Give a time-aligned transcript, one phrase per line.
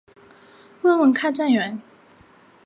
[0.81, 1.79] 问问看站员